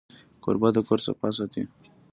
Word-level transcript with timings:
کوربه 0.43 0.69
د 0.75 0.77
کور 0.87 0.99
صفا 1.05 1.29
ساتي. 1.37 1.63